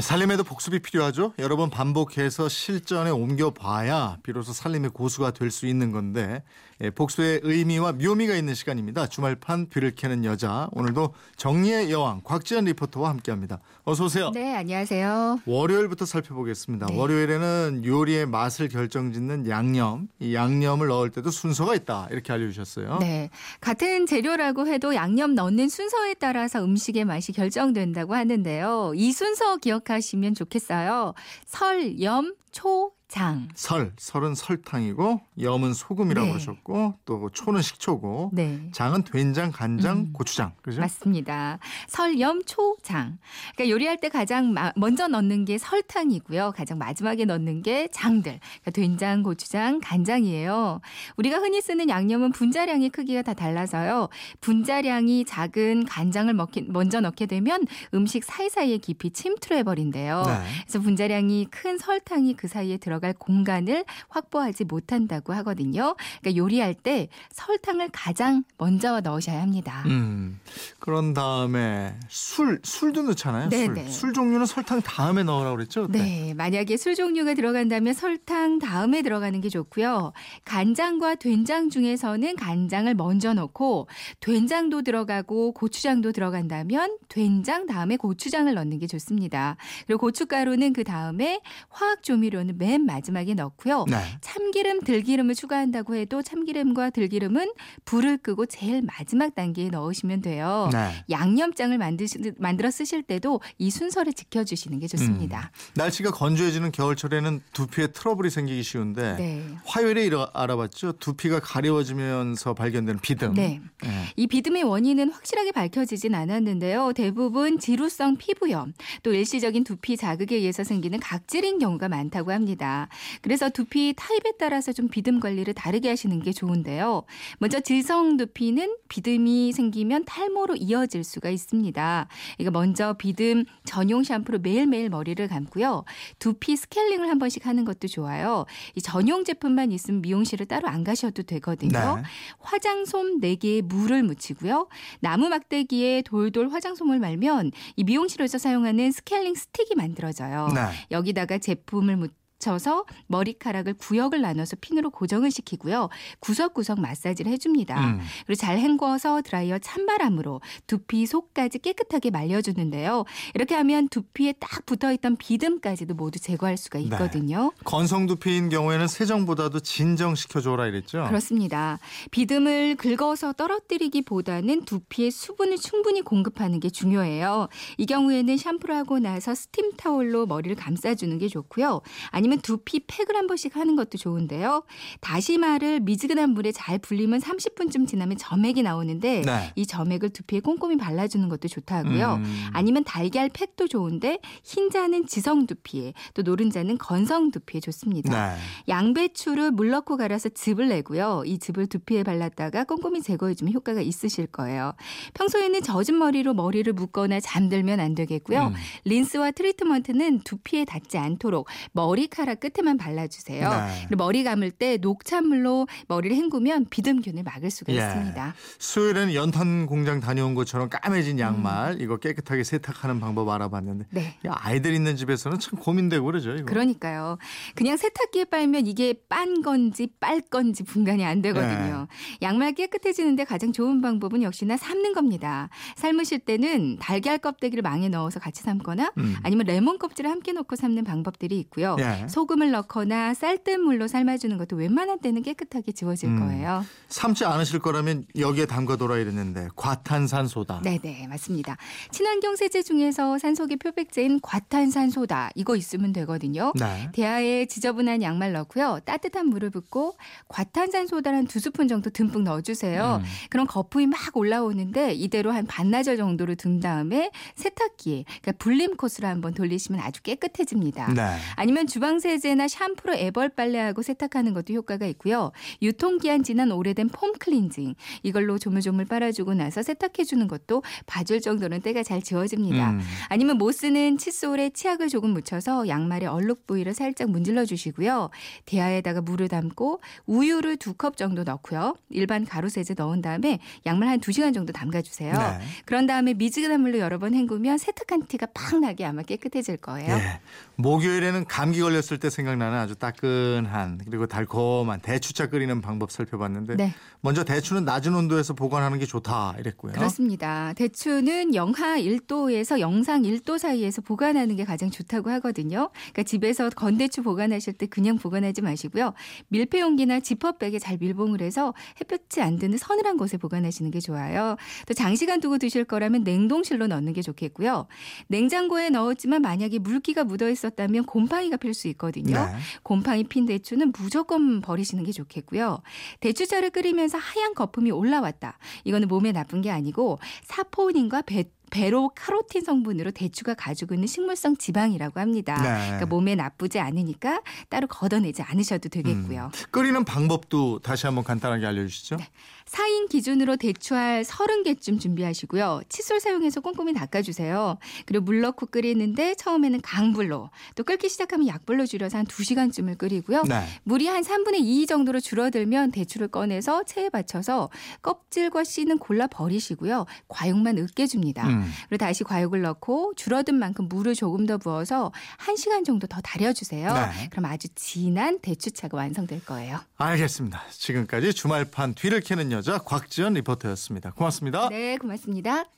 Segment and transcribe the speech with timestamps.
[0.00, 1.32] 살림에도 복습이 필요하죠.
[1.38, 6.42] 여러 번 반복해서 실전에 옮겨봐야 비로소 살림의 고수가 될 수 있는 건데
[6.80, 9.08] 예, 복수의 의미와 묘미가 있는 시간입니다.
[9.08, 10.68] 주말판 뒤를 캐는 여자.
[10.72, 13.58] 오늘도 정리의 여왕 곽지연 리포터와 함께합니다.
[13.84, 14.30] 어서 오세요.
[14.32, 15.40] 네, 안녕하세요.
[15.44, 16.86] 월요일부터 살펴보겠습니다.
[16.86, 16.96] 네.
[16.96, 20.08] 월요일에는 요리의 맛을 결정짓는 양념.
[20.20, 22.06] 이 양념을 넣을 때도 순서가 있다.
[22.12, 22.98] 이렇게 알려주셨어요.
[23.00, 23.30] 네.
[23.60, 28.92] 같은 재료라고 해도 양념 넣는 순서에 따라서 음식의 맛이 결정된다고 하는데요.
[28.94, 31.14] 이 순서 기억 하시면 좋겠어요.
[31.46, 33.48] 설, 염, 초, 장.
[33.54, 36.32] 설, 설은 설탕이고 염은 소금이라고 네.
[36.34, 38.68] 하셨고 또 초는 식초고 네.
[38.72, 40.12] 장은 된장, 간장, 음.
[40.12, 40.52] 고추장.
[40.60, 40.82] 그죠?
[40.82, 41.58] 맞습니다.
[41.88, 43.18] 설, 염, 초, 장.
[43.56, 46.52] 그러니까 요리할 때 가장 마- 먼저 넣는 게 설탕이고요.
[46.54, 48.40] 가장 마지막에 넣는 게 장들.
[48.40, 50.82] 그러니까 된장, 고추장, 간장이에요.
[51.16, 54.10] 우리가 흔히 쓰는 양념은 분자량의 크기가 다 달라서요.
[54.42, 57.64] 분자량이 작은 간장을 먹기, 먼저 넣게 되면
[57.94, 60.24] 음식 사이사이에 깊이 침투해 버린대요.
[60.26, 60.32] 네.
[60.66, 65.96] 그래서 분자량이 큰 설탕이 그 사이에 들어 갈 공간을 확보하지 못한다고 하거든요.
[66.20, 69.82] 그러니까 요리할 때 설탕을 가장 먼저 넣으셔야 합니다.
[69.86, 70.40] 음.
[70.78, 73.48] 그런 다음에 술, 술도 넣잖아요.
[73.48, 73.74] 네, 술.
[73.74, 73.88] 네.
[73.88, 75.86] 술 종류는 설탕 다음에 넣으라고 그랬죠?
[75.86, 75.98] 그때?
[75.98, 80.12] 네, 만약에 술 종류가 들어간다면 설탕 다음에 들어가는 게 좋고요.
[80.44, 83.88] 간장과 된장 중에서는 간장을 먼저 넣고
[84.20, 89.56] 된장도 들어가고 고추장도 들어간다면 된장 다음에 고추장을 넣는 게 좋습니다.
[89.86, 93.84] 그리고 고춧가루는 그 다음에 화학 조미료는 맨 마지막에 넣고요.
[93.88, 93.96] 네.
[94.20, 97.52] 참기름, 들기름을 추가한다고 해도 참기름과 들기름은
[97.84, 100.68] 불을 끄고 제일 마지막 단계에 넣으시면 돼요.
[100.72, 101.04] 네.
[101.10, 105.50] 양념장을 만드시, 만들어 쓰실 때도 이 순서를 지켜주시는 게 좋습니다.
[105.74, 109.44] 날씨가 건조해지는 겨울철에는 두피에 트러블이 생기기 쉬운데 네.
[109.64, 110.92] 화요일에 이러- 알아봤죠.
[110.92, 113.34] 두피가 가려워지면서 발견되는 비듬.
[113.34, 113.60] 네.
[113.82, 113.88] 네.
[114.16, 116.92] 이 비듬의 원인은 확실하게 밝혀지진 않았는데요.
[116.94, 122.77] 대부분 지루성 피부염, 또 일시적인 두피 자극에 의해서 생기는 각질인 경우가 많다고 합니다.
[123.22, 127.02] 그래서 두피 타입에 따라서 좀 비듬 관리를 다르게 하시는 게 좋은데요.
[127.38, 132.08] 먼저 질성 두피는 비듬이 생기면 탈모로 이어질 수가 있습니다.
[132.38, 135.84] 이거 먼저 비듬 전용 샴푸로 매일매일 머리를 감고요.
[136.18, 138.44] 두피 스케일링을 한 번씩 하는 것도 좋아요.
[138.74, 141.96] 이 전용 제품만 있으면 미용실을 따로 안 가셔도 되거든요.
[141.96, 142.02] 네.
[142.40, 144.68] 화장솜 4개에 물을 묻히고요.
[145.00, 150.48] 나무 막대기에 돌돌 화장솜을 말면 이 미용실에서 사용하는 스케일링 스틱이 만들어져요.
[150.54, 150.60] 네.
[150.90, 155.88] 여기다가 제품을 묻혀서 머리카락을 구역을 나눠서 핀으로 고정을 시키고요.
[156.20, 157.78] 구석구석 마사지를 해줍니다.
[157.94, 158.00] 음.
[158.26, 163.04] 그리고 잘 헹궈서 드라이어 찬바람으로 두피 속까지 깨끗하게 말려주는데요.
[163.34, 167.52] 이렇게 하면 두피에 딱 붙어있던 비듬까지도 모두 제거할 수가 있거든요.
[167.64, 171.04] 건성 두피인 경우에는 세정보다도 진정시켜줘라 이랬죠.
[171.08, 171.78] 그렇습니다.
[172.12, 177.48] 비듬을 긁어서 떨어뜨리기보다는 두피에 수분을 충분히 공급하는 게 중요해요.
[177.78, 181.80] 이 경우에는 샴푸를 하고 나서 스팀 타올로 머리를 감싸주는 게 좋고요.
[182.28, 184.62] 아니면 두피 팩을 한 번씩 하는 것도 좋은데요.
[185.00, 189.52] 다시마를 미지근한 물에 잘 불리면 30분쯤 지나면 점액이 나오는데 네.
[189.56, 192.20] 이 점액을 두피에 꼼꼼히 발라주는 것도 좋다고요.
[192.22, 192.46] 음.
[192.52, 198.34] 아니면 달걀 팩도 좋은데 흰자는 지성 두피에 또 노른자는 건성 두피에 좋습니다.
[198.34, 198.38] 네.
[198.68, 201.22] 양배추를 물 넣고 갈아서 즙을 내고요.
[201.24, 204.74] 이 즙을 두피에 발랐다가 꼼꼼히 제거해주면 효과가 있으실 거예요.
[205.14, 208.48] 평소에는 젖은 머리로 머리를 묶거나 잠들면 안 되겠고요.
[208.48, 208.54] 음.
[208.84, 213.48] 린스와 트리트먼트는 두피에 닿지 않도록 머리 카락 끝에만 발라주세요.
[213.48, 213.96] 네.
[213.96, 217.78] 머리 감을 때 녹차물로 머리를 헹구면 비듬균을 막을 수가 예.
[217.78, 218.34] 있습니다.
[218.58, 224.18] 수요일에는 연탄 공장 다녀온 것처럼 까매진 양말 이거 깨끗하게 세탁하는 방법 알아봤는데 네.
[224.26, 226.32] 야, 아이들 있는 집에서는 참 고민되고 그러죠.
[226.32, 226.46] 이거.
[226.46, 227.18] 그러니까요.
[227.54, 231.86] 그냥 세탁기에 빨면 이게 빤 건지 빨 건지 분간이 안 되거든요.
[231.88, 232.26] 네.
[232.26, 235.50] 양말 깨끗해지는데 가장 좋은 방법은 역시나 삶는 겁니다.
[235.76, 239.14] 삶으실 때는 달걀 껍데기를 망에 넣어서 같이 삶거나 음.
[239.22, 241.76] 아니면 레몬 껍질을 함께 넣고 삶는 방법들이 있고요.
[241.78, 242.07] 예.
[242.08, 246.20] 소금을 넣거나 쌀뜨물로 삶아주는 것도 웬만한 때는 깨끗하게 지워질 음.
[246.20, 246.64] 거예요.
[246.88, 250.62] 삶지 않으실 거라면 여기에 담가둬라 이랬는데 과탄산소다.
[250.62, 251.56] 네네 맞습니다.
[251.90, 256.52] 친환경 세제 중에서 산소계 표백제인 과탄산소다 이거 있으면 되거든요.
[256.58, 256.90] 네.
[256.92, 258.80] 대야에 지저분한 양말 넣고요.
[258.84, 259.96] 따뜻한 물을 붓고
[260.28, 263.00] 과탄산소다 한두 스푼 정도 듬뿍 넣어주세요.
[263.02, 263.06] 음.
[263.30, 269.34] 그럼 거품이 막 올라오는데 이대로 한 반나절 정도를 둔 다음에 세탁기에 그러니까 불림 코스로 한번
[269.34, 270.92] 돌리시면 아주 깨끗해집니다.
[270.92, 271.16] 네.
[271.36, 275.32] 아니면 주방 세제나 샴푸로 애벌 빨래하고 세탁하는 것도 효과가 있고요.
[275.62, 282.00] 유통기한 지난 오래된 폼 클렌징 이걸로 조물조물 빨아주고 나서 세탁해주는 것도 봐줄 정도는 때가 잘
[282.02, 282.70] 지워집니다.
[282.70, 282.80] 음.
[283.08, 288.10] 아니면 못 쓰는 칫솔에 치약을 조금 묻혀서 양말의 얼룩 부위를 살짝 문질러 주시고요.
[288.46, 291.74] 대야에다가 물을 담고 우유를 두 컵 정도 넣고요.
[291.90, 295.12] 일반 가루 세제 넣은 다음에 양말 한 두시간 정도 담가 주세요.
[295.12, 295.40] 네.
[295.64, 299.94] 그런 다음에 미지근한 물로 여러 번 헹구면 세탁한 티가 팍 나게 아마 깨끗해질 거예요.
[299.94, 300.20] 예.
[300.56, 306.74] 목요일에는 감기 걸렸을 때 생각나는 아주 따끈한 그리고 달콤한 대추차 끓이는 방법 살펴봤는데 네.
[307.00, 309.72] 먼저 대추는 낮은 온도에서 보관하는 게 좋다 이랬고요.
[309.72, 310.52] 그렇습니다.
[310.52, 315.70] 대추는 영하 1도에서 영상 1도 사이에서 보관하는 게 가장 좋다고 하거든요.
[315.72, 318.92] 그러니까 집에서 건대추 보관하실 때 그냥 보관하지 마시고요.
[319.28, 324.36] 밀폐 용기나 지퍼백에 잘 밀봉을 해서 햇볕이 안 드는 서늘한 곳에 보관하시는 게 좋아요.
[324.66, 327.66] 또 장시간 두고 드실 거라면 냉동실로 넣는 게 좋겠고요.
[328.08, 332.14] 냉장고에 넣었지만 만약에 물기가 묻어 있었다면 곰팡이가 필 수 있 거든요.
[332.14, 332.36] 네.
[332.62, 335.62] 곰팡이 핀 대추는 무조건 버리시는 게 좋겠고요.
[336.00, 338.38] 대추차를 끓이면서 하얀 거품이 올라왔다.
[338.64, 345.00] 이거는 몸에 나쁜 게 아니고 사포닌과 베, 베로 카로틴 성분으로 대추가 가지고 있는 식물성 지방이라고
[345.00, 345.34] 합니다.
[345.42, 345.66] 네.
[345.66, 349.30] 그러니까 몸에 나쁘지 않으니까 따로 걷어내지 않으셔도 되겠고요.
[349.50, 351.96] 끓이는 방법도 다시 한번 간단하게 알려주시죠.
[351.96, 352.08] 네.
[352.46, 355.62] 4인 기준으로 대추알 30개쯤 준비하시고요.
[355.68, 357.58] 칫솔 사용해서 꼼꼼히 닦아주세요.
[357.84, 363.24] 그리고 물 넣고 끓이는데 처음에는 강불로 또 끓기 시작하면 약불로 줄여서 한 2시간쯤을 끓이고요.
[363.24, 363.44] 네.
[363.64, 367.50] 물이 한 3분의 2 정도로 줄어들면 대추를 꺼내서 체에 받쳐서
[367.82, 369.84] 껍질과 씨는 골라 버리시고요.
[370.08, 371.28] 과육만 으깨줍니다.
[371.38, 371.52] 음.
[371.68, 376.72] 그리고 다시 과육을 넣고 줄어든 만큼 물을 조금 더 부어서 1시간 정도 더 달여주세요.
[376.72, 377.08] 네.
[377.10, 379.60] 그럼 아주 진한 대추차가 완성될 거예요.
[379.76, 380.42] 알겠습니다.
[380.50, 383.92] 지금까지 주말판 뒤를 캐는 여자 곽지연 리포터였습니다.
[383.92, 384.48] 고맙습니다.
[384.48, 385.57] 네, 고맙습니다.